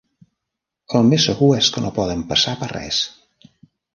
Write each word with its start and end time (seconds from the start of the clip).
El 0.99 1.05
més 1.09 1.25
segur 1.29 1.49
és 1.57 1.69
que 1.75 1.85
no 1.85 1.93
poden 1.99 2.25
passar 2.33 2.57
per 2.63 2.73
res. 2.75 3.03